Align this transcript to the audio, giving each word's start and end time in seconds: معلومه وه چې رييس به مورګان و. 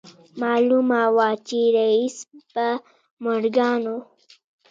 معلومه 0.41 1.01
وه 1.15 1.29
چې 1.47 1.59
رييس 1.77 2.17
به 2.53 2.67
مورګان 3.23 3.81
و. 3.93 3.95